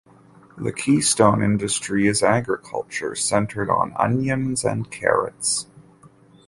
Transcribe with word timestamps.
The 0.57 0.73
keystone 0.73 1.43
industry 1.43 2.07
is 2.07 2.23
agriculture, 2.23 3.13
centered 3.13 3.69
on 3.69 3.93
onions 3.95 4.63
and 4.65 4.89
carrots. 4.89 5.67